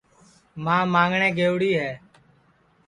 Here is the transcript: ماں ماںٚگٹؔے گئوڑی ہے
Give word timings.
ماں 0.63 0.83
ماںٚگٹؔے 0.93 1.29
گئوڑی 1.37 1.71
ہے 1.79 1.91